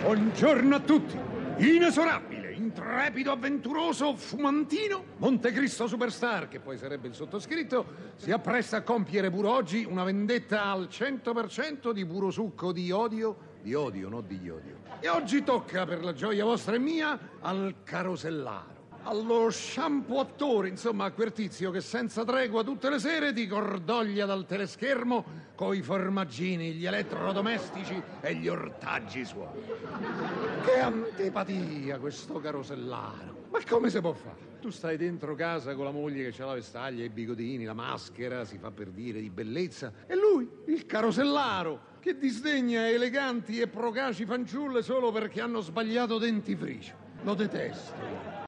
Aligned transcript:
Buongiorno 0.00 0.76
a 0.76 0.80
tutti. 0.80 1.18
Inesorabile, 1.58 2.52
intrepido, 2.52 3.32
avventuroso, 3.32 4.14
fumantino, 4.14 5.04
Montecristo 5.16 5.88
Superstar, 5.88 6.46
che 6.48 6.60
poi 6.60 6.78
sarebbe 6.78 7.08
il 7.08 7.14
sottoscritto, 7.14 7.84
si 8.14 8.30
appresta 8.30 8.78
a 8.78 8.82
compiere 8.82 9.28
pure 9.28 9.48
oggi 9.48 9.84
una 9.84 10.04
vendetta 10.04 10.66
al 10.66 10.88
100% 10.88 11.90
di 11.90 12.06
puro 12.06 12.30
succo 12.30 12.70
di 12.70 12.92
odio, 12.92 13.56
di 13.60 13.74
odio, 13.74 14.08
non 14.08 14.24
di 14.26 14.40
iodio. 14.40 14.76
E 15.00 15.08
oggi 15.08 15.42
tocca, 15.42 15.84
per 15.84 16.04
la 16.04 16.12
gioia 16.12 16.44
vostra 16.44 16.76
e 16.76 16.78
mia, 16.78 17.18
al 17.40 17.74
carosellaro 17.82 18.77
allo 19.08 19.48
shampoo 19.48 20.20
attore, 20.20 20.68
insomma 20.68 21.06
a 21.06 21.12
quel 21.12 21.32
tizio 21.32 21.70
che 21.70 21.80
senza 21.80 22.24
tregua 22.24 22.62
tutte 22.62 22.90
le 22.90 22.98
sere 22.98 23.32
ti 23.32 23.46
cordoglia 23.46 24.26
dal 24.26 24.44
teleschermo 24.44 25.46
coi 25.54 25.80
formaggini, 25.80 26.72
gli 26.72 26.84
elettrodomestici 26.84 28.00
e 28.20 28.34
gli 28.34 28.48
ortaggi 28.48 29.24
suoi. 29.24 29.62
Che 30.62 30.78
antipatia 30.78 31.98
questo 31.98 32.38
carosellaro! 32.38 33.46
Ma 33.50 33.60
come 33.66 33.88
si 33.88 33.98
può 34.00 34.12
fare? 34.12 34.46
Tu 34.60 34.68
stai 34.68 34.98
dentro 34.98 35.34
casa 35.34 35.74
con 35.74 35.86
la 35.86 35.90
moglie 35.90 36.30
che 36.30 36.42
ha 36.42 36.46
la 36.46 36.54
vestaglia, 36.54 37.02
i 37.02 37.08
bigodini, 37.08 37.64
la 37.64 37.72
maschera, 37.72 38.44
si 38.44 38.58
fa 38.58 38.70
per 38.70 38.88
dire 38.88 39.20
di 39.20 39.30
bellezza, 39.30 39.90
e 40.06 40.14
lui, 40.16 40.46
il 40.66 40.84
carosellaro, 40.84 41.96
che 42.00 42.18
disdegna 42.18 42.86
eleganti 42.88 43.58
e 43.58 43.68
procaci 43.68 44.26
fanciulle 44.26 44.82
solo 44.82 45.10
perché 45.12 45.40
hanno 45.40 45.60
sbagliato 45.60 46.18
dentifricio. 46.18 47.06
Lo 47.22 47.34
detesto. 47.34 48.36